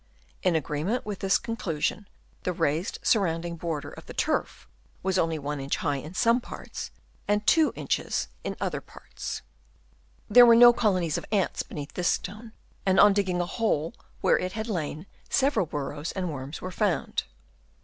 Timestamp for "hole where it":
13.45-14.53